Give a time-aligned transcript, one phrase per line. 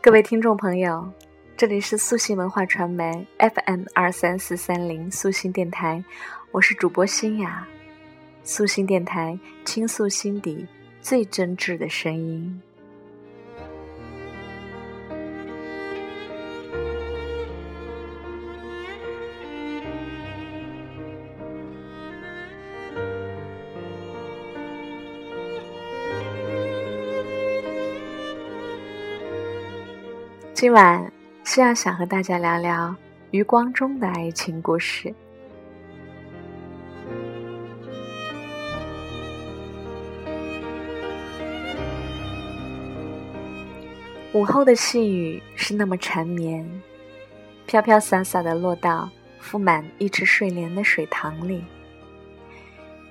[0.00, 1.12] 各位听众朋友，
[1.56, 6.02] 这里是素心文化传媒 FM 二三四三零素心电台，
[6.52, 7.66] 我是主播新雅。
[8.44, 10.64] 素心电台倾诉心底
[11.02, 12.62] 最真挚的声音。
[30.60, 31.12] 今晚
[31.44, 32.92] 是要想和大家聊聊
[33.30, 35.14] 余光中的爱情故事。
[44.32, 46.68] 午后的细雨是那么缠绵，
[47.64, 49.08] 飘飘洒洒的落到
[49.40, 51.62] 覆满一池睡莲的水塘里。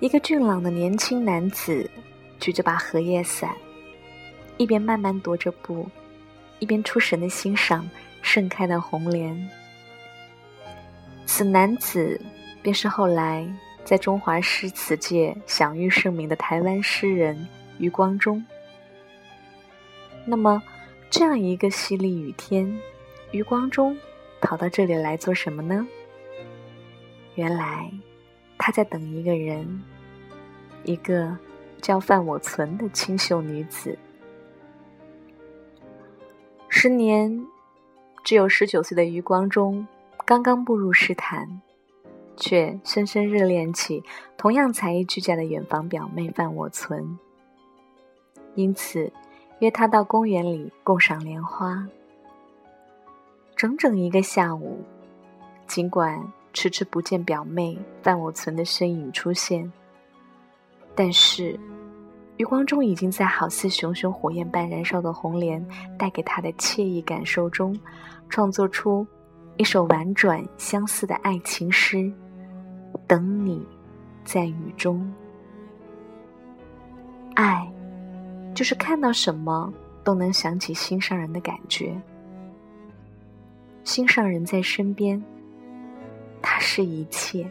[0.01, 1.89] 一个俊朗的年轻男子
[2.41, 3.55] 举着把荷叶伞，
[4.57, 5.89] 一边慢慢踱着步。
[6.59, 7.89] 一边出神的欣赏
[8.21, 9.49] 盛开的红莲，
[11.25, 12.19] 此男子
[12.61, 13.47] 便是后来
[13.83, 17.47] 在中华诗词界享誉盛名的台湾诗人
[17.77, 18.43] 余光中。
[20.25, 20.61] 那么，
[21.09, 22.77] 这样一个淅沥雨天，
[23.31, 23.97] 余光中
[24.41, 25.87] 跑到这里来做什么呢？
[27.35, 27.89] 原来，
[28.57, 29.83] 他在等一个人，
[30.83, 31.37] 一个
[31.81, 33.97] 叫范我存的清秀女子。
[36.79, 37.43] 十年，
[38.23, 39.87] 只有十九岁的余光中
[40.23, 41.59] 刚刚步入诗坛，
[42.35, 44.03] 却深深热恋起
[44.37, 47.17] 同样才艺俱佳的远房表妹范我存。
[48.53, 49.11] 因此，
[49.57, 51.83] 约她到公园里共赏莲花。
[53.55, 54.77] 整整一个下午，
[55.65, 59.73] 尽管迟迟不见表妹范我存的身影出现，
[60.93, 61.59] 但是。
[62.37, 65.65] 余光中已经在好似熊熊火焰般燃烧的红莲
[65.97, 67.77] 带给他的惬意感受中，
[68.29, 69.05] 创作出
[69.57, 72.11] 一首婉转相似的爱情诗。
[73.07, 73.65] 等你，
[74.23, 75.11] 在雨中。
[77.33, 77.67] 爱，
[78.53, 79.73] 就是看到什么
[80.03, 81.99] 都能想起心上人的感觉。
[83.83, 85.23] 心上人在身边，
[86.41, 87.45] 他是一切；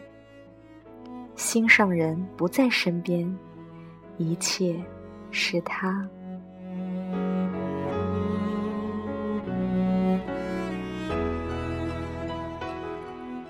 [1.35, 3.37] 心上人不在身边。
[4.17, 4.75] 一切
[5.31, 6.07] 是他。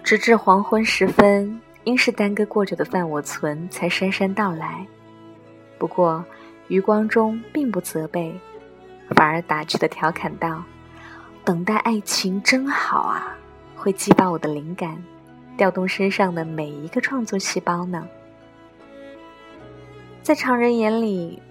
[0.03, 4.85] 直至黄昏时分，因是耽搁过久的范我存才姗姗到来。
[5.77, 6.23] 不过，
[6.69, 8.33] 余光中并不责备，
[9.09, 10.63] 反而打趣的调侃道
[11.43, 13.35] ：“等待爱情真好啊，
[13.75, 14.97] 会激发我的灵感，
[15.57, 18.07] 调动身上的每一个创作细胞呢。”
[20.27, 21.41] 在常人眼里，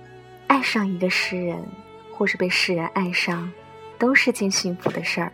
[0.49, 1.65] 爱上一个诗人，
[2.13, 3.51] 或是被诗人爱上，
[3.97, 5.33] 都是件幸福的事儿。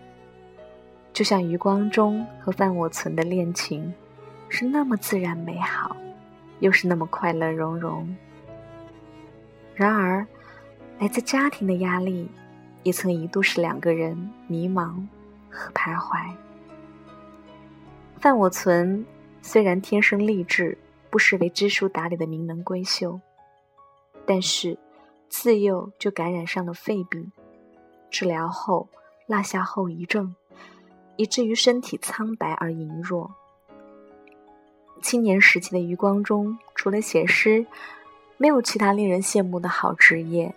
[1.13, 3.93] 就像余光中和范我存的恋情，
[4.49, 5.97] 是那么自然美好，
[6.61, 8.17] 又是那么快乐融融。
[9.75, 10.25] 然而，
[11.01, 12.29] 来自家庭的压力，
[12.85, 14.17] 也曾一度使两个人
[14.47, 15.05] 迷茫
[15.51, 16.33] 和徘徊。
[18.21, 19.05] 范我存
[19.41, 20.79] 虽然天生丽质，
[21.11, 23.21] 不失为知书达理的名门闺秀。
[24.25, 24.79] 但是，
[25.29, 27.33] 自幼就感染上了肺病，
[28.11, 28.89] 治疗后
[29.27, 30.35] 落下后遗症，
[31.17, 33.35] 以至于身体苍白而羸弱。
[35.01, 37.67] 青年时期的余光中，除了写诗，
[38.37, 40.55] 没有其他令人羡慕的好职业，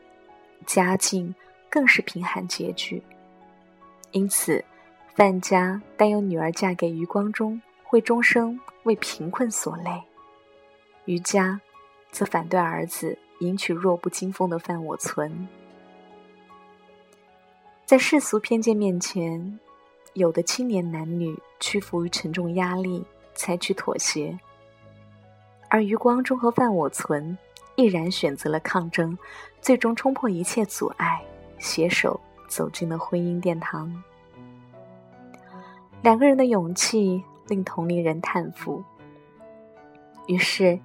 [0.68, 1.34] 家境
[1.70, 3.02] 更是贫寒拮据。
[4.12, 4.64] 因此，
[5.16, 10.04] 范家担忧女儿嫁给余光中会终生为贫困所累，
[11.06, 11.60] 余家
[12.12, 13.18] 则反对儿子。
[13.40, 15.48] 迎娶弱不禁风的范我存，
[17.86, 19.60] 在世俗偏见面前，
[20.14, 23.04] 有的青年男女屈服于沉重压力，
[23.34, 24.38] 采取妥协；
[25.70, 27.38] 而余光中和范我存
[27.76, 29.18] 毅然选择了抗争，
[29.60, 31.22] 最终冲破一切阻碍，
[31.60, 32.18] 携手
[32.48, 34.02] 走进了婚姻殿堂。
[36.02, 38.82] 两个人的勇气令同龄人叹服。
[40.28, 40.80] 于是。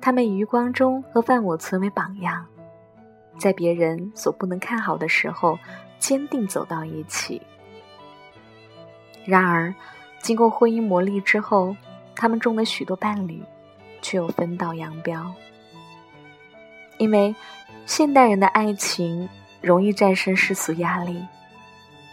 [0.00, 2.46] 他们余光中和范我存为榜样，
[3.38, 5.58] 在别人所不能看好的时候，
[5.98, 7.40] 坚定走到一起。
[9.24, 9.74] 然而，
[10.20, 11.76] 经过婚姻磨砺之后，
[12.16, 13.42] 他们中的许多伴侣
[14.00, 15.32] 却又分道扬镳。
[16.96, 17.34] 因为
[17.86, 19.28] 现代人的爱情
[19.60, 21.24] 容易战胜世俗压力，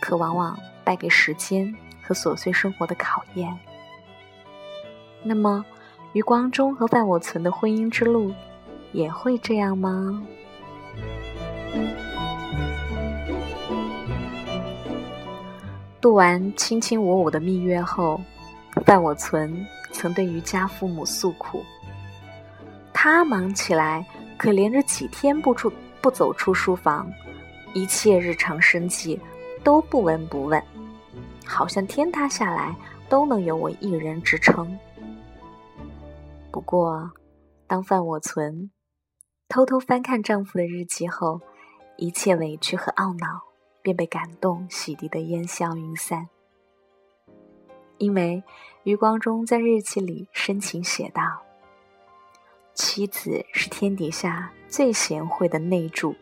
[0.01, 3.57] 可往往败给时间和琐碎生活的考验。
[5.23, 5.65] 那么，
[6.13, 8.33] 余光中和范我存的婚姻之路，
[8.91, 10.23] 也会这样吗？
[15.99, 18.19] 度完卿卿我我的蜜月后，
[18.85, 21.63] 范我存曾对于家父母诉苦：
[22.93, 24.05] 他忙起来
[24.37, 25.71] 可连着几天不出
[26.01, 27.11] 不走出书房，
[27.73, 29.19] 一切日常生计
[29.63, 30.61] 都不闻不问，
[31.45, 32.73] 好像天塌下来
[33.09, 34.77] 都能由我一人支撑。
[36.57, 37.11] 不过，
[37.67, 38.71] 当范我存
[39.47, 41.39] 偷偷翻看丈夫的日记后，
[41.97, 43.43] 一切委屈和懊恼
[43.83, 46.29] 便被感动洗涤的烟消云散。
[47.99, 48.43] 因为
[48.85, 51.43] 余光中在日记里深情写道
[52.73, 56.15] ：“妻子是天底下最贤惠的内助，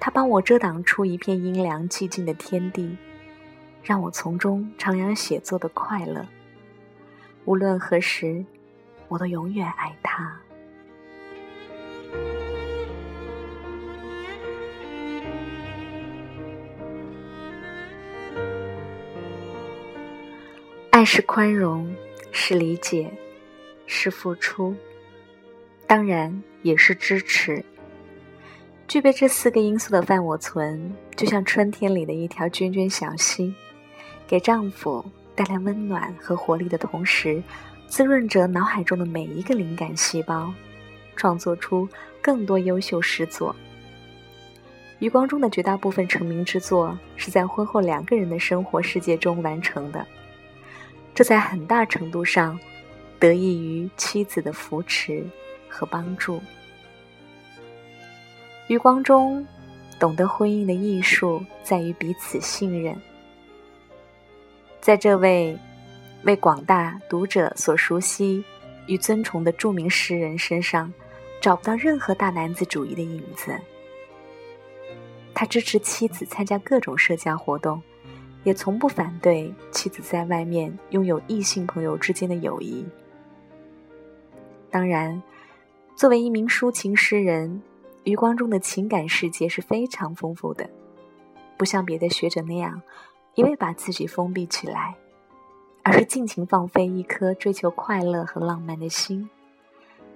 [0.00, 2.98] 她帮我遮挡出一片阴凉寂静的天地，
[3.84, 6.26] 让我从中徜徉写作的快乐。
[7.44, 8.44] 无论何时。”
[9.08, 10.38] 我都永远爱他。
[20.90, 21.94] 爱是宽容，
[22.32, 23.08] 是理解，
[23.86, 24.74] 是付出，
[25.86, 27.64] 当然也是支持。
[28.88, 33.54] 具备这四个因素的范我存，就像春天里的一条涓涓小溪，
[34.26, 35.04] 给丈夫
[35.36, 37.40] 带来温暖和活力的同时。
[37.88, 40.52] 滋润着脑海中的每一个灵感细胞，
[41.16, 41.88] 创作出
[42.22, 43.56] 更多优秀诗作。
[44.98, 50.06] 余光中的绝大部分成名之作是在婚后两个人的生活世界中完成的，
[51.14, 52.58] 这在很大程度上
[53.18, 55.24] 得益于妻子的扶持
[55.68, 56.40] 和帮助。
[58.66, 59.46] 余光中
[59.98, 62.94] 懂得婚姻的艺术在于彼此信任，
[64.80, 65.58] 在这位。
[66.28, 68.44] 为广大读者所熟悉
[68.86, 70.92] 与尊崇的著名诗人身上，
[71.40, 73.58] 找不到任何大男子主义的影子。
[75.32, 77.82] 他支持妻子参加各种社交活动，
[78.44, 82.84] 也从不反对妻子在外面拥有异性朋友之间的友谊。
[84.70, 85.22] 当然，
[85.96, 87.62] 作为一名抒情诗人，
[88.04, 90.68] 余光中的情感世界是非常丰富的，
[91.56, 92.82] 不像别的学者那样
[93.34, 94.94] 一味把自己封闭起来。
[95.88, 99.26] 而是尽情放飞一颗追求快乐和浪漫的心，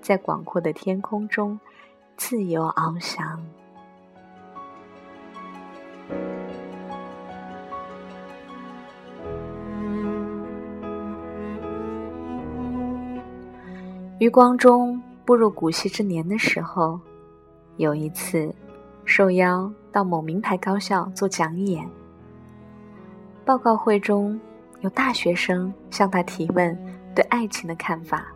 [0.02, 1.58] 在广阔的天空中
[2.14, 3.42] 自由翱翔。
[14.18, 17.00] 余光中步入古稀之年的时候，
[17.78, 18.54] 有一次
[19.06, 21.88] 受邀到某名牌高校做讲演，
[23.46, 24.38] 报告会中。
[24.82, 26.76] 有大学生向他提问
[27.14, 28.26] 对爱情的看法，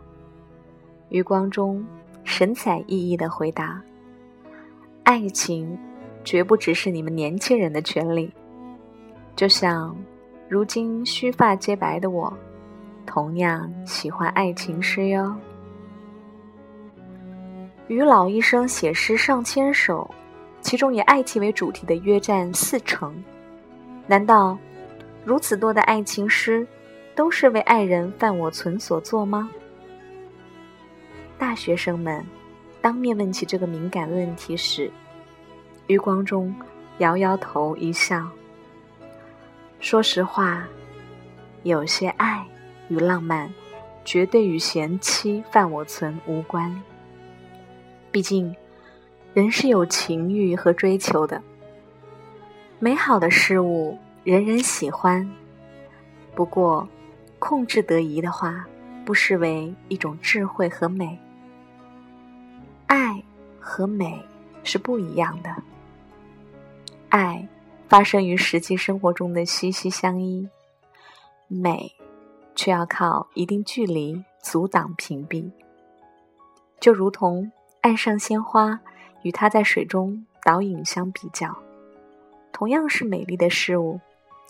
[1.09, 1.85] 余光中
[2.23, 3.81] 神采奕奕的回答
[5.03, 5.77] ：“爱情
[6.23, 8.31] 绝不只是你们年轻人的权利，
[9.35, 9.93] 就像
[10.47, 12.33] 如今须发皆白的我，
[13.05, 15.35] 同样喜欢爱情诗哟。
[17.89, 20.09] 余老医生写诗上千首，
[20.61, 23.13] 其中以爱情为主题的约占四成，
[24.07, 24.57] 难道？”
[25.27, 26.65] 如此多的爱情诗，
[27.13, 29.51] 都是为爱人范我存所作吗？
[31.37, 32.25] 大学生们
[32.79, 34.89] 当面问起这个敏感问题时，
[35.87, 36.55] 余光中
[36.99, 38.25] 摇摇头一笑。
[39.81, 40.65] 说实话，
[41.63, 42.41] 有些爱
[42.87, 43.53] 与浪漫，
[44.05, 46.73] 绝对与贤妻范我存无关。
[48.13, 48.55] 毕竟，
[49.33, 51.43] 人是有情欲和追求的，
[52.79, 53.97] 美好的事物。
[54.27, 55.25] 人人喜欢，
[56.35, 56.85] 不过
[57.39, 58.67] 控制得宜的话，
[59.05, 61.17] 不失为一种智慧和美。
[62.87, 63.23] 爱
[63.57, 64.21] 和美
[64.65, 65.55] 是不一样的，
[67.07, 67.47] 爱
[67.87, 70.45] 发生于实际生活中的息息相依，
[71.47, 71.89] 美
[72.53, 75.49] 却要靠一定距离阻挡屏蔽。
[76.81, 78.77] 就如同岸上鲜花
[79.21, 81.57] 与它在水中倒影相比较，
[82.51, 83.97] 同样是美丽的事物。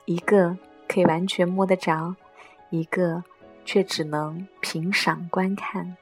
[0.07, 2.15] 一个可以完全摸得着，
[2.69, 3.21] 一个
[3.65, 5.97] 却只能凭赏观看。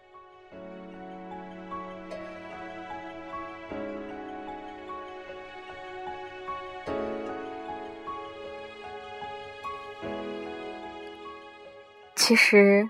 [12.13, 12.87] 其实，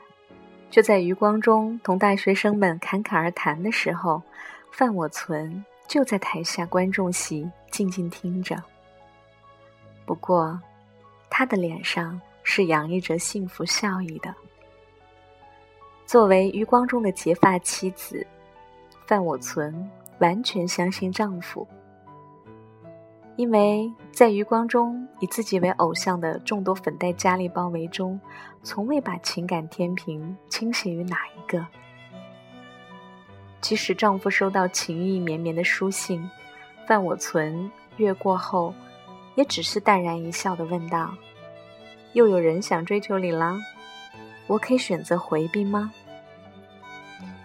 [0.70, 4.22] 就在余光中同大学生们侃侃而谈的时候，
[4.70, 8.62] 范我存就在台下观众席静静听着。
[10.06, 10.60] 不过。
[11.30, 14.34] 他的脸上是洋溢着幸福笑意的。
[16.06, 18.26] 作为余光中的结发妻子，
[19.08, 19.90] 范我存
[20.20, 21.68] 完全相信丈夫。
[23.38, 28.18] 因为在余光中以自己为偶像的众多粉黛佳丽包围中，
[28.64, 31.66] 从未把情感天平倾斜于哪一个。
[33.60, 36.30] 即使丈夫收到情意绵绵的书信，
[36.88, 38.74] 范我存阅过后，
[39.36, 41.14] 也只是淡然一笑的问道
[42.14, 43.58] ：“又有人想追求你了？
[44.48, 45.92] 我可以选择回避吗？”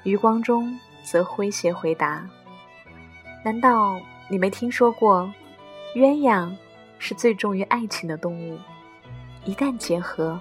[0.05, 2.27] 余光中则诙谐回答
[3.45, 5.33] ：“难道你没听说过？”
[5.95, 6.55] 鸳鸯
[6.99, 8.57] 是最重于爱情的动物，
[9.45, 10.41] 一旦结合，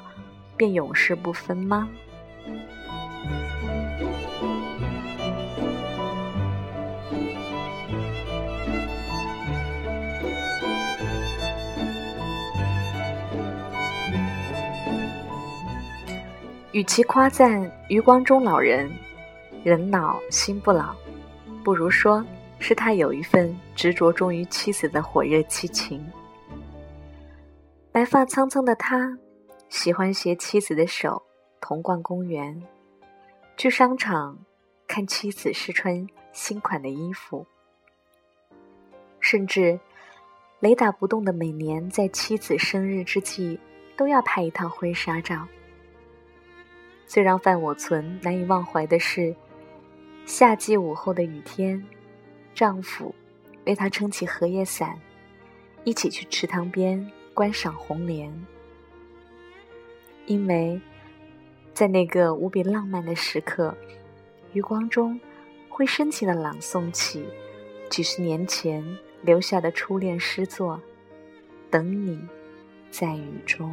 [0.55, 1.89] 便永世不分吗？
[16.71, 18.91] 与其夸赞余光中老人
[19.63, 20.95] 人老心不老，
[21.63, 22.25] 不如说。
[22.61, 26.05] 是他有一份执着忠于妻子的火热激情。
[27.89, 29.17] 白发苍苍的他，
[29.69, 31.23] 喜欢携妻子的手
[31.61, 32.61] 同逛公园，
[33.55, 34.37] 去商场
[34.89, 37.47] 看妻子试穿新款的衣服，
[39.21, 39.79] 甚至
[40.59, 43.57] 雷打不动的每年在妻子生日之际
[43.95, 45.47] 都要拍一套婚纱照。
[47.09, 49.35] 最让范我存难以忘怀的是，
[50.27, 51.83] 夏季午后的雨天。
[52.53, 53.15] 丈夫
[53.65, 54.95] 为她撑起荷叶伞，
[55.83, 58.31] 一起去池塘边观赏红莲。
[60.27, 60.79] 因为，
[61.73, 63.75] 在那个无比浪漫的时刻，
[64.53, 65.19] 余光中
[65.67, 67.25] 会深情的朗诵起
[67.89, 68.85] 几十年前
[69.23, 70.77] 留下的初恋诗作
[71.71, 72.21] 《等你
[72.91, 73.71] 在雨中》。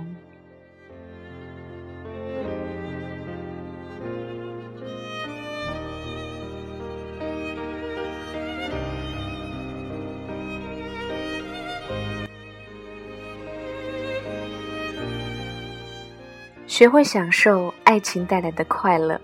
[16.76, 19.18] 学会享受爱情带来的快乐，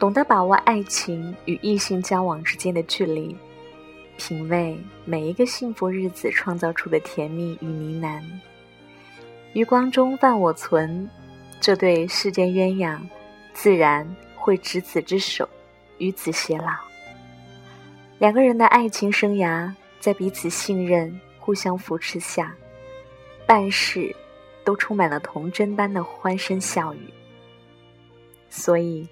[0.00, 3.36] 懂得把握爱情与异性交往之间的距离，
[4.16, 8.20] 品味每一个幸福日子创造出的甜蜜与呢喃。
[9.52, 11.08] 余光中伴我存，
[11.60, 12.98] 这对世间鸳鸯，
[13.54, 15.48] 自然会执子之手，
[15.98, 16.72] 与子偕老。
[18.18, 22.52] 两个人的爱情生涯，在彼此信任、互相扶持下，
[23.46, 24.12] 办事。
[24.64, 27.12] 都充满了童真般的欢声笑语，
[28.48, 29.08] 所以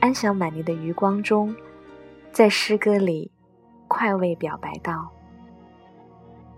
[0.00, 1.54] 安详满丽的余光中，
[2.32, 3.30] 在诗歌里
[3.88, 5.08] 快慰表白道：“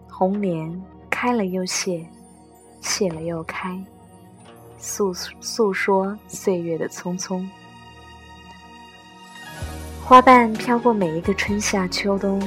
[0.08, 2.06] 红莲开了又谢，
[2.80, 3.78] 谢了又开，
[4.78, 7.46] 诉诉说岁月的匆匆。
[10.04, 12.42] 花瓣飘过每一个春夏秋冬，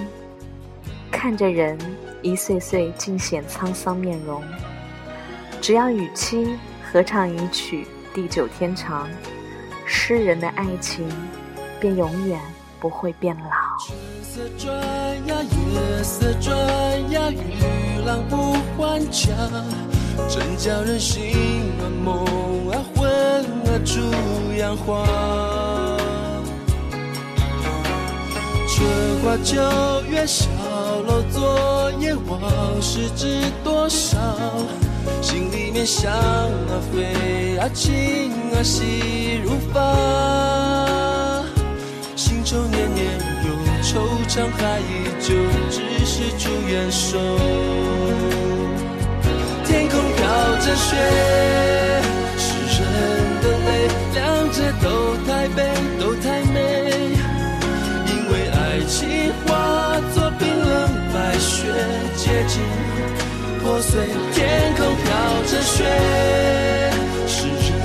[1.10, 1.78] 看着人
[2.22, 4.44] 一岁岁尽显沧桑面容。”
[5.66, 9.10] 只要与妻合唱一曲地久天长，
[9.84, 11.10] 诗人的爱情
[11.80, 12.40] 便永远
[12.80, 13.50] 不会变老。
[13.84, 14.72] 春色转
[15.26, 15.36] 呀，
[15.74, 16.56] 月色转
[17.10, 19.34] 呀，玉郎不还家，
[20.30, 21.34] 真叫人心
[21.80, 24.02] 啊梦啊魂啊逐
[24.60, 25.04] 样花。
[28.68, 28.88] 春
[29.24, 29.60] 花秋
[30.12, 30.48] 月，小
[31.08, 32.40] 楼昨夜，往
[32.82, 34.18] 事知多少？
[35.22, 41.44] 心里面想啊飞啊情啊细如发，
[42.16, 43.06] 新愁年年
[43.46, 43.54] 有
[43.84, 45.36] 惆怅，还依旧
[45.70, 47.20] 只是祝愿手。
[49.66, 50.24] 天空飘
[50.58, 50.96] 着雪，
[52.38, 52.46] 是
[52.82, 52.84] 人
[53.42, 53.70] 的泪，
[54.14, 54.86] 两者都
[55.28, 55.58] 太悲，
[56.00, 56.95] 都太美。
[61.36, 61.68] 白雪，
[62.16, 62.64] 结晶。
[63.62, 65.12] 破碎，天空飘
[65.46, 65.84] 着雪，
[67.28, 67.76] 是人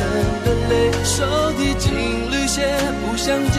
[0.44, 1.90] 的泪，手提金
[2.30, 3.58] 缕鞋不相见，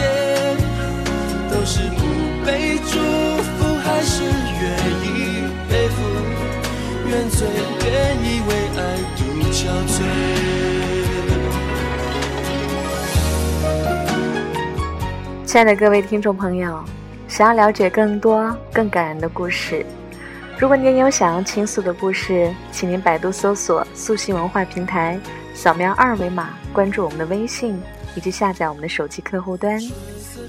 [1.49, 1.99] 都是不
[2.45, 2.99] 被祝
[3.43, 4.63] 福，还是愿
[5.03, 5.97] 意背负
[7.09, 7.45] 原罪，
[7.83, 8.79] 愿意为爱
[9.17, 9.19] 独
[9.51, 9.93] 憔悴。
[15.45, 16.81] 亲爱的各位听众朋友，
[17.31, 19.85] 想要了解更多更感人的故事。
[20.59, 25.17] 如果您有想要倾诉的故事，请您百度搜索“素心文化平台”，
[25.55, 27.81] 扫描二维码关注我们的微信，
[28.15, 29.79] 以及下载我们的手机客户端。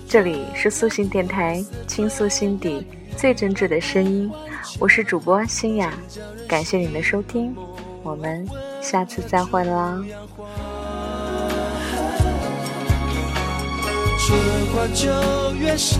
[0.08, 2.84] 这里是素心电台，倾诉心底
[3.16, 4.28] 最真挚的声音。
[4.80, 5.94] 我是主播新雅，
[6.48, 7.54] 感谢您的收听，
[8.02, 8.44] 我们
[8.80, 10.02] 下次再会啦。
[14.24, 14.38] 春
[14.72, 15.10] 花秋
[15.60, 15.98] 月，少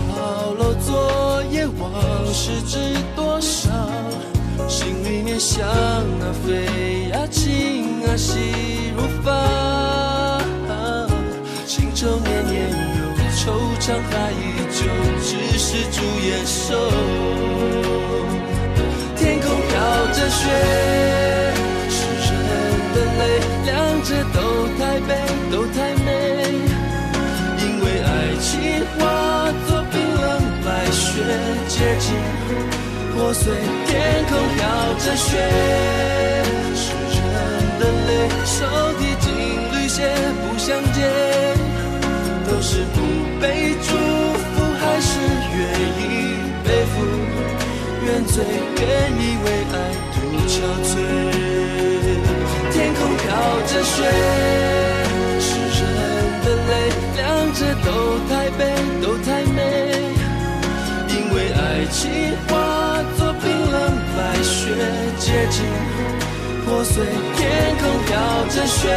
[0.55, 1.91] 楼昨夜，往
[2.33, 2.77] 事知
[3.15, 3.69] 多少。
[4.67, 5.65] 心里面想
[6.19, 10.39] 那飞啊情啊细如发，
[11.65, 13.03] 情愁年年有，
[13.35, 14.33] 惆怅还依
[14.71, 14.85] 旧，
[15.21, 16.91] 只是朱颜瘦。
[19.17, 19.71] 天空飘
[20.13, 20.41] 着雪，
[21.89, 21.95] 是
[22.29, 22.31] 人
[22.93, 23.21] 的泪，
[23.65, 23.71] 两
[24.03, 24.37] 者都
[24.77, 25.09] 太悲，
[31.83, 32.15] 结晶。
[33.13, 33.51] 破碎，
[33.87, 34.63] 天空飘
[35.03, 35.35] 着雪，
[36.73, 36.83] 是
[37.19, 37.29] 人
[37.77, 38.09] 的泪，
[38.45, 38.55] 手
[38.97, 39.27] 提金
[39.73, 39.97] 缕鞋
[40.39, 41.03] 不相见，
[42.47, 42.97] 都是不
[43.41, 43.89] 被祝
[44.39, 45.11] 福，还是
[45.57, 45.59] 愿
[45.99, 46.01] 意
[46.63, 46.95] 背负？
[48.05, 48.45] 愿醉，
[48.79, 48.83] 愿
[49.19, 49.75] 意为爱
[50.13, 50.15] 独
[50.47, 50.55] 憔
[50.87, 50.91] 悴。
[52.71, 53.27] 天空飘
[53.67, 53.95] 着雪，
[55.37, 55.51] 是
[55.83, 55.85] 人
[56.45, 56.71] 的泪，
[57.17, 57.21] 两
[57.53, 57.87] 者都
[58.29, 58.61] 太悲，
[59.01, 59.59] 都太美，
[61.93, 62.09] 情
[62.47, 62.51] 化
[63.17, 63.75] 作冰冷
[64.17, 64.41] 白。
[64.41, 64.51] 雪
[65.19, 65.63] 结晶
[66.65, 67.05] 破碎，
[67.37, 67.41] 天
[67.77, 68.11] 空飘
[68.49, 68.89] 着雪，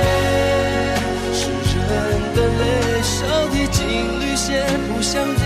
[1.32, 1.42] 是
[1.76, 1.88] 人
[2.34, 3.16] 的泪，手
[3.52, 3.84] 提金
[4.18, 5.44] 缕鞋不相见，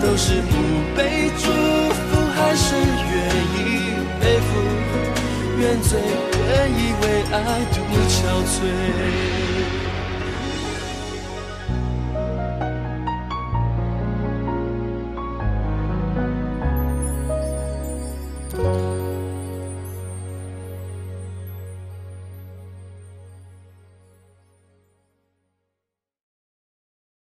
[0.00, 0.56] 都是不
[0.96, 1.44] 被祝
[1.92, 3.14] 福，还是愿
[3.54, 3.58] 意
[4.18, 4.48] 背负？
[5.60, 7.36] 愿醉，愿意为爱
[7.74, 7.76] 独
[8.08, 8.16] 憔
[8.48, 8.56] 悴。